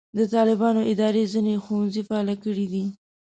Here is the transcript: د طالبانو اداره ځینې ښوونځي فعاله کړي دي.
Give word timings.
د 0.17 0.19
طالبانو 0.33 0.81
اداره 0.91 1.21
ځینې 1.33 1.53
ښوونځي 1.63 2.01
فعاله 2.07 2.35
کړي 2.43 2.65
دي. 2.73 2.85